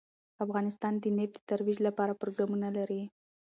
[0.45, 3.01] افغانستان د نفت د ترویج لپاره پروګرامونه لري.